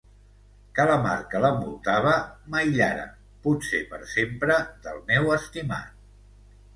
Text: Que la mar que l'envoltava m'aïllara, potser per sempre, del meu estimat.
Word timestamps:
Que 0.77 0.83
la 0.91 0.93
mar 1.01 1.17
que 1.33 1.41
l'envoltava 1.41 2.13
m'aïllara, 2.53 3.03
potser 3.43 3.81
per 3.91 3.99
sempre, 4.15 4.57
del 4.87 4.97
meu 5.13 5.31
estimat. 5.37 6.01